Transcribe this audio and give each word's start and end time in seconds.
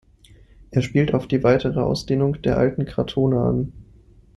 Er 0.71 0.81
spielt 0.81 1.13
auf 1.13 1.27
die 1.27 1.43
weitere 1.43 1.79
Ausdehnung 1.79 2.41
der 2.41 2.57
alten 2.57 2.85
Kratone 2.85 3.39
an. 3.39 3.71